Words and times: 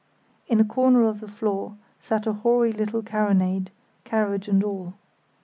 In 0.47 0.59
a 0.59 0.63
corner 0.65 1.03
of 1.07 1.19
the 1.19 1.27
floor 1.27 1.77
sat 1.99 2.25
a 2.25 2.33
hoary 2.33 2.73
little 2.73 3.03
carronade, 3.03 3.69
carriage 4.03 4.47
and 4.47 4.63
all. 4.63 4.95